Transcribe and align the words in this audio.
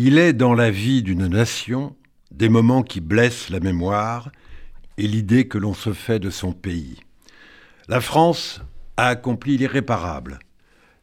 Il 0.00 0.16
est 0.16 0.32
dans 0.32 0.54
la 0.54 0.70
vie 0.70 1.02
d'une 1.02 1.26
nation 1.26 1.96
des 2.30 2.48
moments 2.48 2.84
qui 2.84 3.00
blessent 3.00 3.50
la 3.50 3.58
mémoire 3.58 4.30
et 4.96 5.08
l'idée 5.08 5.48
que 5.48 5.58
l'on 5.58 5.74
se 5.74 5.92
fait 5.92 6.20
de 6.20 6.30
son 6.30 6.52
pays. 6.52 7.00
La 7.88 8.00
France 8.00 8.60
a 8.96 9.08
accompli 9.08 9.56
l'irréparable. 9.56 10.38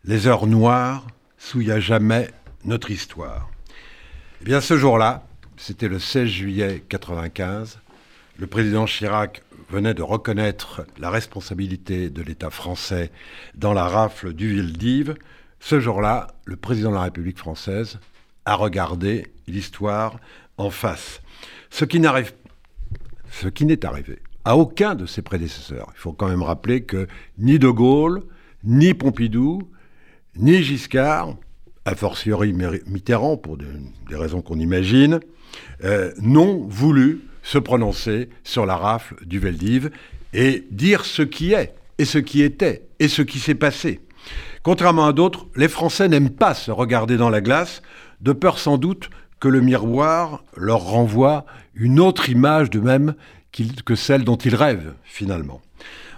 Les 0.06 0.28
heures 0.28 0.48
noires 0.48 1.06
souillent 1.38 1.74
à 1.74 1.82
jamais 1.82 2.30
notre 2.64 2.90
histoire. 2.90 3.52
Eh 4.42 4.46
bien, 4.46 4.62
ce 4.62 4.78
jour-là, 4.78 5.28
c'était 5.58 5.90
le 5.90 6.00
16 6.00 6.30
juillet 6.30 6.82
95, 6.88 7.82
le 8.40 8.48
président 8.48 8.86
Chirac 8.86 9.44
venait 9.70 9.94
de 9.94 10.04
reconnaître 10.04 10.86
la 11.00 11.10
responsabilité 11.10 12.10
de 12.10 12.22
l'État 12.22 12.50
français 12.50 13.12
dans 13.56 13.74
la 13.74 13.90
rafle 13.90 14.32
du 14.32 14.54
Vildiv. 14.54 15.16
Ce 15.60 15.82
jour-là, 15.82 16.28
le 16.46 16.56
président 16.56 16.92
de 16.92 16.96
la 16.96 17.04
République 17.04 17.40
française 17.40 18.00
a 18.46 18.56
regardé 18.56 19.28
l'histoire 19.48 20.20
en 20.58 20.70
face. 20.70 21.22
Ce 21.70 21.86
qui 21.86 22.00
n'arrive, 22.00 22.34
ce 23.32 23.48
qui 23.48 23.66
n'est 23.66 23.86
arrivé 23.86 24.20
à 24.46 24.56
aucun 24.58 24.96
de 24.96 25.06
ses 25.06 25.22
prédécesseurs. 25.22 25.88
Il 25.96 26.00
faut 26.00 26.14
quand 26.14 26.28
même 26.28 26.44
rappeler 26.44 26.84
que 26.84 27.08
ni 27.40 27.58
De 27.60 27.70
Gaulle, 27.70 28.22
ni 28.64 28.94
Pompidou, 28.94 29.68
ni 30.38 30.64
Giscard, 30.64 31.36
a 31.86 31.96
fortiori 31.96 32.54
Mitterrand, 32.54 33.38
pour 33.38 33.58
des 33.58 34.16
raisons 34.16 34.42
qu'on 34.42 34.60
imagine, 34.60 35.20
euh, 35.84 36.12
n'ont 36.20 36.66
voulu 36.68 37.22
se 37.44 37.58
prononcer 37.58 38.30
sur 38.44 38.66
la 38.66 38.76
rafle 38.76 39.16
du 39.26 39.40
Veldiv 39.40 39.92
et 40.34 40.66
dire 40.72 41.06
ce 41.06 41.22
qui 41.22 41.54
est, 41.54 41.76
et 41.98 42.06
ce 42.06 42.18
qui 42.18 42.42
était, 42.42 42.88
et 43.00 43.08
ce 43.08 43.22
qui 43.22 43.40
s'est 43.40 43.56
passé. 43.56 44.02
Contrairement 44.64 45.06
à 45.06 45.14
d'autres, 45.14 45.46
les 45.56 45.68
Français 45.68 46.08
n'aiment 46.08 46.32
pas 46.32 46.56
se 46.56 46.72
regarder 46.72 47.18
dans 47.18 47.30
la 47.30 47.42
glace, 47.42 47.84
de 48.22 48.34
peur 48.34 48.60
sans 48.60 48.78
doute 48.78 49.10
que 49.40 49.48
le 49.48 49.62
miroir 49.62 50.44
leur 50.56 50.80
renvoie 50.80 51.46
une 51.74 52.00
autre 52.00 52.30
image 52.30 52.70
de 52.70 52.80
même 52.80 53.16
que 53.86 53.96
celle 53.96 54.24
dont 54.24 54.36
ils 54.36 54.56
rêvent 54.56 54.94
finalement. 55.04 55.62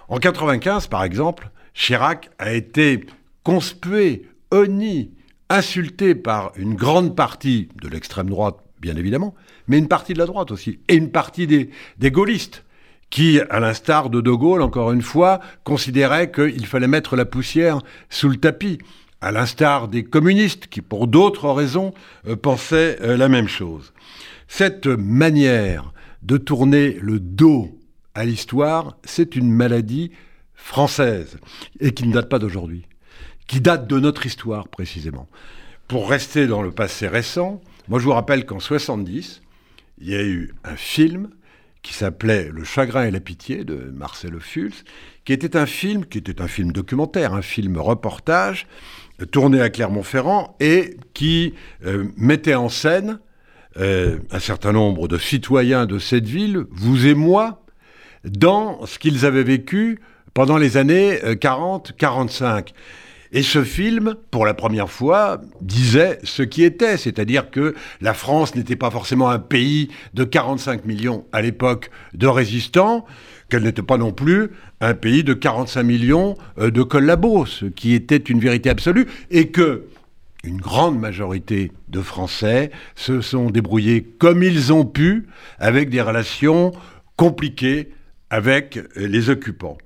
En 0.08 0.18
95, 0.18 0.88
par 0.88 1.04
exemple, 1.04 1.50
Chirac 1.74 2.30
a 2.40 2.54
été 2.54 3.06
conspué, 3.44 4.28
honni, 4.52 5.12
insulté 5.50 6.16
par 6.16 6.52
une 6.56 6.76
grande 6.76 7.16
partie 7.16 7.70
de 7.82 7.88
l'extrême 7.88 8.30
droite, 8.30 8.58
bien 8.80 8.96
évidemment, 8.96 9.36
mais 9.68 9.78
une 9.78 9.88
partie 9.88 10.14
de 10.14 10.20
la 10.20 10.26
droite 10.26 10.52
aussi, 10.52 10.80
et 10.88 10.96
une 10.96 11.12
partie 11.12 11.48
des, 11.48 11.70
des 11.98 12.12
gaullistes, 12.12 12.64
qui, 13.10 13.40
à 13.50 13.60
l'instar 13.60 14.10
de 14.10 14.20
De 14.20 14.32
Gaulle, 14.32 14.62
encore 14.62 14.92
une 14.92 15.02
fois, 15.02 15.40
considéraient 15.64 16.32
qu'il 16.32 16.66
fallait 16.66 16.88
mettre 16.88 17.16
la 17.16 17.26
poussière 17.26 17.80
sous 18.10 18.30
le 18.30 18.36
tapis, 18.36 18.80
à 19.22 19.32
l'instar 19.32 19.88
des 19.88 20.04
communistes, 20.04 20.68
qui, 20.68 20.82
pour 20.82 21.08
d'autres 21.08 21.50
raisons, 21.50 21.94
euh, 22.28 22.36
pensaient 22.36 22.98
euh, 23.02 23.18
la 23.18 23.30
même 23.30 23.48
chose. 23.48 23.94
Cette 24.48 24.88
manière 24.88 25.92
de 26.22 26.38
tourner 26.38 26.98
le 27.02 27.20
dos 27.20 27.78
à 28.14 28.26
l'histoire, 28.26 28.98
c'est 29.04 29.36
une 29.36 29.52
maladie 29.52 30.12
française, 30.54 31.38
et 31.80 31.92
qui 31.92 32.08
ne 32.08 32.14
date 32.14 32.30
pas 32.30 32.40
d'aujourd'hui, 32.40 32.86
qui 33.48 33.62
date 33.62 33.88
de 33.88 34.00
notre 34.00 34.26
histoire 34.26 34.68
précisément. 34.68 35.28
Pour 35.88 36.10
rester 36.10 36.48
dans 36.48 36.62
le 36.62 36.72
passé 36.72 37.08
récent, 37.08 37.62
moi 37.88 38.00
je 38.00 38.06
vous 38.06 38.14
rappelle 38.14 38.46
qu'en 38.46 38.60
70, 38.60 39.42
il 40.00 40.10
y 40.10 40.16
a 40.16 40.24
eu 40.24 40.54
un 40.64 40.76
film 40.76 41.30
qui 41.82 41.94
s'appelait 41.94 42.50
Le 42.52 42.64
chagrin 42.64 43.06
et 43.06 43.12
la 43.12 43.20
pitié 43.20 43.64
de 43.64 43.92
Marcel 43.94 44.40
Fulz, 44.40 44.84
qui 45.26 45.34
était 45.34 45.56
un 45.58 45.66
film, 45.66 46.06
qui 46.06 46.18
était 46.18 46.42
un 46.42 46.48
film 46.48 46.72
documentaire, 46.72 47.34
un 47.34 47.42
film 47.42 47.78
reportage, 47.78 48.68
tourné 49.32 49.62
à 49.62 49.70
Clermont-Ferrand 49.70 50.56
et 50.60 50.98
qui 51.14 51.54
euh, 51.86 52.06
mettait 52.18 52.56
en 52.56 52.70
scène 52.70 53.20
euh, 53.78 54.20
un 54.32 54.40
certain 54.40 54.72
nombre 54.72 55.08
de 55.08 55.18
citoyens 55.18 55.86
de 55.86 56.00
cette 56.00 56.28
ville, 56.28 56.66
vous 56.72 57.08
et 57.08 57.14
moi, 57.14 57.64
dans 58.24 58.86
ce 58.86 59.00
qu'ils 59.00 59.26
avaient 59.26 59.44
vécu 59.44 60.00
pendant 60.34 60.58
les 60.58 60.78
années 60.78 61.18
40-45. 61.18 62.74
Et 63.32 63.44
ce 63.44 63.64
film, 63.64 64.16
pour 64.32 64.46
la 64.46 64.54
première 64.54 64.90
fois, 64.90 65.42
disait 65.62 66.20
ce 66.24 66.44
qui 66.44 66.64
était, 66.64 66.98
c'est-à-dire 66.98 67.52
que 67.52 67.76
la 68.02 68.14
France 68.14 68.56
n'était 68.56 68.76
pas 68.76 68.92
forcément 68.92 69.30
un 69.30 69.40
pays 69.40 69.90
de 70.14 70.24
45 70.24 70.86
millions 70.86 71.26
à 71.32 71.42
l'époque 71.42 71.90
de 72.14 72.28
résistants, 72.28 73.06
qu'elle 73.50 73.64
n'était 73.64 73.82
pas 73.82 73.98
non 73.98 74.12
plus 74.12 74.50
un 74.82 74.94
pays 74.94 75.24
de 75.24 75.34
45 75.34 75.84
millions 75.84 76.36
euh, 76.60 76.72
de 76.72 76.84
collabos, 76.84 77.46
ce 77.46 77.66
qui 77.66 77.94
était 77.94 78.18
une 78.18 78.40
vérité 78.40 78.70
absolue, 78.70 79.08
et 79.32 79.50
que 79.50 79.86
une 80.44 80.62
grande 80.62 81.00
majorité 81.00 81.72
de 81.90 82.02
Français 82.02 82.72
se 82.96 83.22
sont 83.22 83.50
débrouillés 83.50 84.04
comme 84.04 84.44
ils 84.44 84.72
ont 84.72 84.86
pu 84.86 85.28
avec 85.60 85.90
des 85.90 86.02
relations 86.02 86.72
compliquées 87.16 87.92
avec 88.30 88.80
les 88.96 89.30
occupants. 89.30 89.78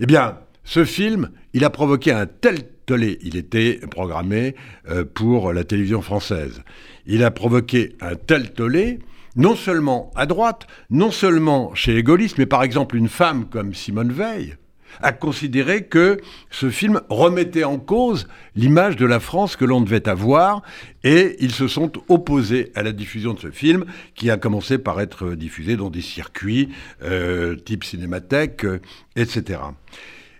Eh 0.00 0.06
bien, 0.06 0.38
ce 0.68 0.84
film, 0.84 1.30
il 1.54 1.64
a 1.64 1.70
provoqué 1.70 2.12
un 2.12 2.26
tel 2.26 2.58
tollé. 2.84 3.18
Il 3.22 3.38
était 3.38 3.80
programmé 3.90 4.54
euh, 4.90 5.02
pour 5.02 5.54
la 5.54 5.64
télévision 5.64 6.02
française. 6.02 6.62
Il 7.06 7.24
a 7.24 7.30
provoqué 7.30 7.96
un 8.02 8.16
tel 8.16 8.52
tollé, 8.52 8.98
non 9.34 9.56
seulement 9.56 10.10
à 10.14 10.26
droite, 10.26 10.66
non 10.90 11.10
seulement 11.10 11.74
chez 11.74 11.94
les 11.94 12.02
gaullistes, 12.02 12.36
mais 12.36 12.44
par 12.44 12.62
exemple 12.62 12.96
une 12.96 13.08
femme 13.08 13.46
comme 13.48 13.72
Simone 13.72 14.12
Veil, 14.12 14.56
a 15.00 15.12
considéré 15.12 15.84
que 15.84 16.18
ce 16.50 16.68
film 16.68 17.00
remettait 17.08 17.64
en 17.64 17.78
cause 17.78 18.28
l'image 18.54 18.96
de 18.96 19.06
la 19.06 19.20
France 19.20 19.56
que 19.56 19.64
l'on 19.64 19.80
devait 19.80 20.06
avoir, 20.06 20.60
et 21.02 21.36
ils 21.40 21.52
se 21.52 21.66
sont 21.66 21.92
opposés 22.10 22.72
à 22.74 22.82
la 22.82 22.92
diffusion 22.92 23.32
de 23.32 23.40
ce 23.40 23.50
film, 23.50 23.86
qui 24.14 24.30
a 24.30 24.36
commencé 24.36 24.76
par 24.76 25.00
être 25.00 25.30
diffusé 25.32 25.76
dans 25.76 25.88
des 25.88 26.02
circuits 26.02 26.68
euh, 27.02 27.56
type 27.56 27.84
cinémathèque, 27.84 28.66
euh, 28.66 28.80
etc. 29.16 29.60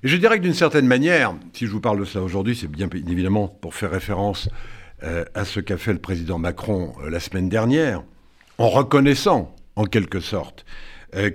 Et 0.03 0.09
je 0.09 0.17
dirais 0.17 0.39
que 0.39 0.43
d'une 0.43 0.55
certaine 0.55 0.87
manière, 0.87 1.35
si 1.53 1.67
je 1.67 1.71
vous 1.71 1.81
parle 1.81 2.01
de 2.01 2.05
ça 2.05 2.23
aujourd'hui, 2.23 2.57
c'est 2.57 2.69
bien 2.69 2.89
évidemment 2.93 3.49
pour 3.49 3.75
faire 3.75 3.91
référence 3.91 4.49
euh, 5.03 5.25
à 5.35 5.45
ce 5.45 5.61
qu'a 5.61 5.77
fait 5.77 5.93
le 5.93 5.99
président 5.99 6.39
Macron 6.39 6.95
la 7.09 7.21
semaine 7.21 7.49
dernière, 7.49 8.03
en 8.59 8.69
reconnaissant 8.69 9.55
en 9.77 9.85
quelque 9.85 10.21
sorte 10.21 10.65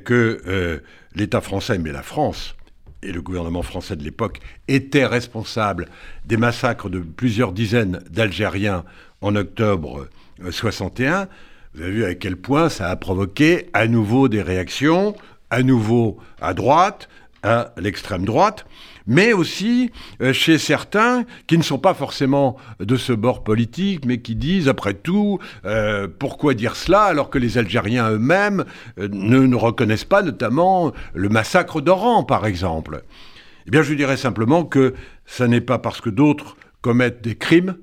que 0.06 0.82
l'État 1.16 1.42
français, 1.42 1.80
mais 1.80 1.92
la 1.92 2.04
France, 2.04 2.56
et 3.04 3.12
le 3.12 3.22
gouvernement 3.22 3.62
français 3.62 3.96
de 3.96 4.04
l'époque 4.04 4.40
était 4.68 5.06
responsable 5.06 5.88
des 6.26 6.38
massacres 6.38 6.90
de 6.90 7.00
plusieurs 7.00 7.52
dizaines 7.52 8.02
d'Algériens 8.10 8.84
en 9.22 9.36
octobre 9.36 10.08
61, 10.50 11.14
euh, 11.14 11.26
vous 11.76 11.82
avez 11.82 11.92
vu 11.92 12.06
à 12.06 12.16
quel 12.16 12.36
point 12.36 12.70
ça 12.70 12.90
a 12.90 12.96
provoqué 12.96 13.70
à 13.74 13.88
nouveau 13.88 14.28
des 14.28 14.42
réactions, 14.42 15.16
à 15.50 15.64
nouveau 15.64 16.18
à 16.40 16.54
droite, 16.54 17.10
à 17.44 17.74
l'extrême 17.78 18.26
droite 18.26 18.66
mais 19.08 19.34
aussi 19.34 19.92
euh, 20.22 20.34
chez 20.34 20.58
certains 20.58 21.26
qui 21.48 21.58
ne 21.58 21.64
sont 21.64 21.80
pas 21.80 21.94
forcément 21.94 22.58
de 22.80 22.96
ce 22.96 23.14
bord 23.14 23.44
politique, 23.44 24.06
mais 24.06 24.20
qui 24.20 24.36
disent, 24.36 24.68
après 24.68 24.94
tout, 24.94 25.40
euh, 25.66 26.08
pourquoi 26.08 26.54
dire 26.54 26.76
cela 26.76 27.04
alors 27.04 27.30
que 27.30 27.38
les 27.38 27.58
Algériens 27.58 28.12
eux-mêmes 28.12 28.66
euh, 29.00 29.08
ne, 29.12 29.56
reconnaissent 29.56 30.06
pas 30.06 30.22
notamment 30.22 30.92
le 31.14 31.30
massacre 31.30 31.82
d'Oran, 31.82 32.24
par 32.24 32.46
exemple 32.46 33.04
Eh 33.68 33.72
bien, 33.72 33.82
je 33.82 33.94
dirais 33.94 34.18
simplement 34.18 34.64
que 34.64 34.94
ce 35.26 35.44
n'est 35.44 35.62
pas 35.62 35.80
parce 35.80 36.02
que 36.02 36.10
d'autres 36.10 36.56
commettent 36.82 37.22
des 37.22 37.36
crimes 37.36 37.78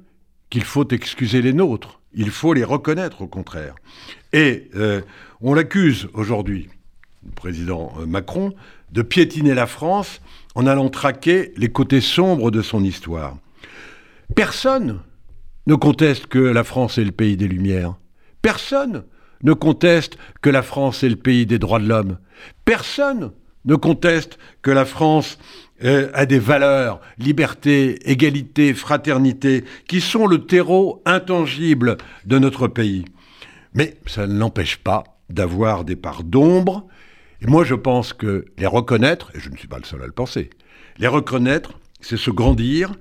qu'il 0.50 0.64
faut 0.64 0.88
excuser 0.88 1.42
les 1.42 1.52
nôtres. 1.52 2.00
Il 2.12 2.30
faut 2.30 2.54
les 2.54 2.64
reconnaître, 2.64 3.22
au 3.22 3.28
contraire. 3.28 3.76
Et 4.32 4.68
on 5.40 5.54
l'accuse 5.54 6.08
aujourd'hui, 6.12 6.68
le 7.24 7.30
président 7.30 7.92
Macron, 8.04 8.52
de 8.92 9.02
piétiner 9.02 9.54
la 9.54 9.66
France 9.66 10.20
en 10.54 10.66
allant 10.66 10.88
traquer 10.88 11.52
les 11.56 11.70
côtés 11.70 12.00
sombres 12.00 12.50
de 12.50 12.62
son 12.62 12.82
histoire. 12.82 13.36
Personne 14.34 15.00
ne 15.66 15.74
conteste 15.74 16.26
que 16.26 16.38
la 16.38 16.64
France 16.64 16.98
est 16.98 17.04
le 17.04 17.12
pays 17.12 17.36
des 17.36 17.48
Lumières. 17.48 17.94
Personne 18.42 19.04
ne 19.42 19.52
conteste 19.52 20.16
que 20.42 20.50
la 20.50 20.62
France 20.62 21.02
est 21.02 21.08
le 21.08 21.16
pays 21.16 21.46
des 21.46 21.58
droits 21.58 21.78
de 21.78 21.88
l'homme. 21.88 22.18
Personne 22.64 23.32
ne 23.64 23.74
conteste 23.74 24.38
que 24.62 24.70
la 24.70 24.84
France 24.84 25.38
euh, 25.84 26.10
a 26.14 26.26
des 26.26 26.38
valeurs, 26.38 27.00
liberté, 27.18 28.10
égalité, 28.10 28.74
fraternité, 28.74 29.64
qui 29.86 30.00
sont 30.00 30.26
le 30.26 30.46
terreau 30.46 31.02
intangible 31.06 31.98
de 32.26 32.38
notre 32.38 32.68
pays. 32.68 33.04
Mais 33.74 33.96
ça 34.06 34.26
ne 34.26 34.38
l'empêche 34.38 34.76
pas 34.76 35.04
d'avoir 35.28 35.84
des 35.84 35.96
parts 35.96 36.24
d'ombre 36.24 36.86
et 37.42 37.46
moi, 37.46 37.64
je 37.64 37.74
pense 37.74 38.12
que 38.12 38.44
les 38.58 38.66
reconnaître, 38.66 39.30
et 39.34 39.40
je 39.40 39.50
ne 39.50 39.56
suis 39.56 39.68
pas 39.68 39.78
le 39.78 39.84
seul 39.84 40.02
à 40.02 40.06
le 40.06 40.12
penser, 40.12 40.50
les 40.98 41.06
reconnaître, 41.06 41.72
c'est 42.00 42.16
se 42.16 42.30
grandir 42.30 42.92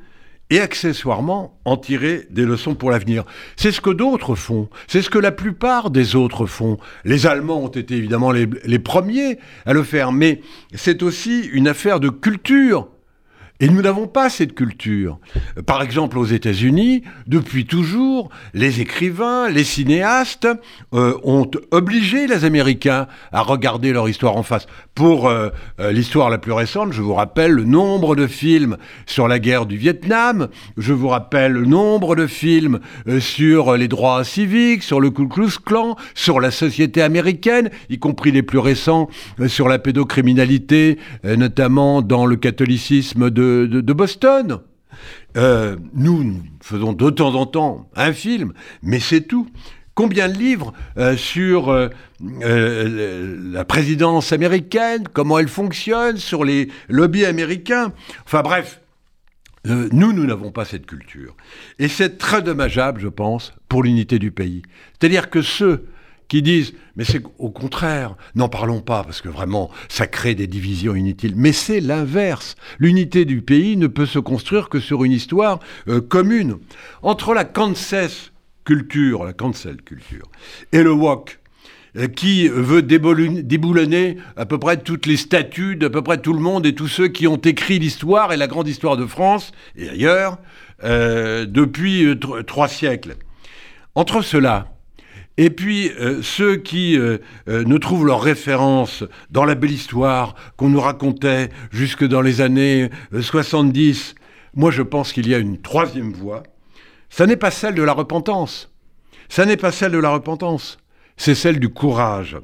et 0.50 0.59
accessoirement 0.59 1.59
en 1.65 1.77
tirer 1.77 2.25
des 2.31 2.45
leçons 2.45 2.74
pour 2.74 2.89
l'avenir. 2.89 3.24
C'est 3.56 3.71
ce 3.71 3.81
que 3.81 3.89
d'autres 3.89 4.36
font, 4.36 4.69
c'est 4.88 5.01
ce 5.01 5.09
que 5.09 5.19
la 5.19 5.31
plupart 5.31 5.91
des 5.91 6.15
autres 6.15 6.45
font. 6.45 6.77
Les 7.06 7.27
Allemands 7.27 7.63
ont 7.63 7.68
été 7.68 7.95
évidemment 7.95 8.31
les, 8.31 8.47
les 8.65 8.80
premiers 8.80 9.38
à 9.65 9.74
le 9.74 9.83
faire, 9.83 10.12
mais 10.12 10.41
c'est 10.74 11.03
aussi 11.03 11.41
une 11.51 11.68
affaire 11.68 12.00
de 12.00 12.09
culture 12.09 12.88
Et 13.62 13.68
nous 13.68 13.82
n'avons 13.82 14.08
pas 14.08 14.30
cette 14.30 14.56
culture. 14.56 15.20
Par 15.66 15.82
exemple, 15.82 16.18
aux 16.18 16.26
États-Unis, 16.26 17.04
depuis 17.28 17.66
toujours, 17.66 18.30
les 18.54 18.80
écrivains, 18.80 19.50
les 19.50 19.66
cinéastes 19.66 20.48
euh, 20.94 21.18
ont 21.24 21.52
obligé 21.72 22.26
les 22.26 22.46
Américains 22.46 23.08
à 23.34 23.42
regarder 23.42 23.92
leur 23.92 24.08
histoire 24.08 24.38
en 24.38 24.44
face. 24.44 24.66
Pour 24.96 25.28
euh, 25.28 25.50
euh, 25.82 25.92
l'histoire 25.92 26.30
la 26.30 26.38
plus 26.38 26.54
récente, 26.54 26.94
je 26.94 27.02
vous 27.02 27.14
rappelle 27.14 27.52
le 27.52 27.66
nombre 27.66 28.16
de 28.16 28.28
films 28.28 28.78
sur 29.06 29.28
la 29.28 29.40
guerre 29.40 29.66
du 29.66 29.76
Vietnam, 29.76 30.48
je 30.78 30.94
vous 30.94 31.10
rappelle 31.10 31.52
le 31.52 31.66
nombre 31.66 32.16
de 32.16 32.28
films 32.28 32.80
sur 33.20 33.76
les 33.76 33.90
droits 33.90 34.24
civiques, 34.24 34.84
sur 34.84 35.02
le 35.02 35.10
Ku 35.10 35.28
Klux 35.28 35.60
Klan, 35.66 35.98
sur 36.16 36.40
la 36.40 36.52
société 36.52 37.02
américaine, 37.02 37.70
y 37.90 38.00
compris 38.00 38.32
les 38.32 38.44
plus 38.44 38.60
récents 38.60 39.10
sur 39.48 39.68
la 39.68 39.80
pédocriminalité, 39.80 40.98
notamment 41.24 42.02
dans 42.02 42.26
le 42.26 42.38
catholicisme 42.38 43.30
de 43.30 43.49
de, 43.68 43.94
Boston. 43.94 44.60
Euh, 45.38 45.78
nous, 45.94 46.42
faisons 46.62 46.94
de 46.94 47.10
temps 47.10 47.36
en 47.36 47.46
temps 47.46 47.90
un 47.96 48.13
film, 48.13 48.54
mais 48.81 49.00
c'est 49.00 49.22
tout. 49.22 49.48
Combien 49.94 50.30
de 50.30 50.38
livres 50.38 50.74
euh, 50.98 51.18
sur 51.18 51.69
euh, 51.69 51.90
la 53.51 53.66
présidence 53.66 54.31
américaine, 54.31 55.04
comment 55.12 55.40
elle 55.40 55.50
fonctionne, 55.50 56.18
sur 56.18 56.46
les 56.46 56.69
lobbies 56.88 57.25
américains? 57.25 57.92
Enfin 58.25 58.42
bref, 58.42 58.80
nous, 59.66 60.13
nous 60.13 60.25
n'avons 60.25 60.51
pas 60.51 60.63
cette 60.63 60.86
culture. 60.86 61.36
Et 61.80 61.90
c'est 61.90 62.18
très 62.18 62.42
dommageable, 62.42 63.01
je 63.01 63.10
pense, 63.10 63.54
pour 63.68 63.84
l'unité 63.84 64.19
du 64.19 64.31
pays. 64.31 64.62
C'est-à-dire 64.94 65.30
que 65.30 65.42
ceux 65.42 65.86
qui 66.30 66.42
disent 66.42 66.74
mais 66.96 67.04
c'est 67.04 67.24
au 67.38 67.50
contraire, 67.50 68.16
n'en 68.36 68.50
parlons 68.50 68.81
pas 68.81 69.04
parce 69.04 69.22
que 69.22 69.30
vraiment 69.30 69.70
ça 69.90 70.08
crée 70.08 70.36
des 70.36 70.48
divisions 70.48 70.96
inutiles. 70.96 71.34
Mais 71.36 71.52
c'est 71.52 71.81
l'inverse. 71.81 72.56
L'unité 72.78 73.26
du 73.26 73.42
pays 73.42 73.78
ne 73.78 73.88
peut 73.88 74.06
se 74.06 74.20
construire 74.20 74.70
que 74.70 74.80
sur 74.80 75.04
une 75.04 75.12
histoire 75.12 75.60
euh, 75.88 76.02
commune. 76.02 76.58
Entre 77.02 77.34
la 77.34 77.44
Kansas 77.46 78.31
culture, 78.66 79.24
la 79.24 79.34
cancel 79.34 79.81
culture, 79.81 80.30
et 80.72 80.84
le 80.84 80.92
wok, 80.92 81.40
euh, 81.98 82.08
qui 82.08 82.48
veut 82.48 82.84
déboulonner 82.84 84.18
à 84.36 84.46
peu 84.46 84.60
près 84.60 84.78
toutes 84.78 85.08
les 85.08 85.18
statues 85.18 85.75
d'à 85.75 85.90
peu 85.90 86.04
près 86.04 86.20
tout 86.20 86.34
le 86.34 86.40
monde 86.40 86.68
et 86.68 86.75
tous 86.75 86.88
ceux 86.88 87.08
qui 87.08 87.25
ont 87.25 87.38
écrit 87.38 87.80
l'histoire 87.80 88.32
et 88.32 88.38
la 88.38 88.48
grande 88.48 88.68
histoire 88.68 88.96
de 88.96 89.08
France 89.08 89.54
et 89.75 89.90
ailleurs 89.90 90.38
euh, 90.84 91.46
depuis 91.48 92.14
trois 92.46 92.68
siècles. 92.68 93.16
Entre 93.96 94.22
cela 94.22 94.68
et 95.41 95.50
puis, 95.50 95.89
euh, 95.91 96.21
ceux 96.21 96.57
qui 96.57 96.97
euh, 96.97 97.19
euh, 97.47 97.63
ne 97.63 97.77
trouvent 97.77 98.06
leur 98.06 98.21
référence 98.21 99.06
dans 99.30 99.45
la 99.45 99.56
belle 99.56 99.71
histoire 99.71 100.36
qu'on 100.57 100.68
nous 100.68 100.81
racontait 100.81 101.47
jusque 101.71 102.03
dans 102.03 102.19
les 102.19 102.41
années 102.41 102.89
70, 103.18 104.15
moi 104.53 104.69
je 104.69 104.81
pense 104.81 105.13
qu'il 105.13 105.30
y 105.30 105.33
a 105.33 105.38
une 105.38 105.57
troisième 105.62 106.12
voie. 106.12 106.44
Ça 107.09 107.25
n'est 107.25 107.38
pas 107.38 107.51
celle 107.51 107.74
de 107.74 107.83
la 107.83 107.94
repentance. 107.94 108.69
Ça 109.30 109.45
n'est 109.45 109.56
pas 109.56 109.71
celle 109.71 109.94
de 109.94 109.97
la 109.97 110.09
repentance. 110.09 110.77
C'est 111.15 111.36
celle 111.36 111.62
du 111.62 111.69
courage. 111.69 112.36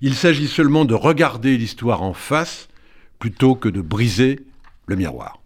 Il 0.00 0.14
s'agit 0.14 0.48
seulement 0.48 0.86
de 0.86 0.94
regarder 0.94 1.58
l'histoire 1.58 2.00
en 2.02 2.14
face 2.14 2.68
plutôt 3.18 3.56
que 3.56 3.68
de 3.68 3.82
briser 3.82 4.40
le 4.86 4.96
miroir. 4.96 5.37